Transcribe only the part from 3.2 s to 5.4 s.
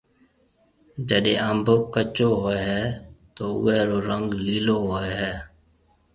تو اوئي رو رنگ ليلو هوئي هيَ۔